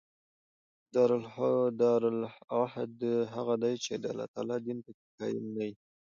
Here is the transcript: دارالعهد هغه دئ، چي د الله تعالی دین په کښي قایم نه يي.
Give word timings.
دارالعهد 1.79 2.97
هغه 3.33 3.53
دئ، 3.63 3.73
چي 3.83 3.93
د 3.97 4.05
الله 4.11 4.27
تعالی 4.33 4.57
دین 4.65 4.77
په 4.85 4.91
کښي 4.97 5.11
قایم 5.19 5.45
نه 5.55 5.63
يي. 5.67 5.73